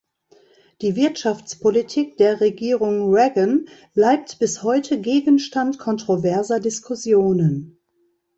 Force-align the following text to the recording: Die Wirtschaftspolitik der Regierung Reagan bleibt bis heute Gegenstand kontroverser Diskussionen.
Die 0.81 0.95
Wirtschaftspolitik 0.95 2.17
der 2.17 2.41
Regierung 2.41 3.13
Reagan 3.13 3.67
bleibt 3.93 4.39
bis 4.39 4.63
heute 4.63 4.99
Gegenstand 4.99 5.77
kontroverser 5.77 6.59
Diskussionen. 6.59 7.77